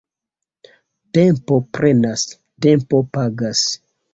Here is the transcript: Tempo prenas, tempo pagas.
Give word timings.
Tempo 1.17 1.59
prenas, 1.79 2.25
tempo 2.67 3.05
pagas. 3.19 3.63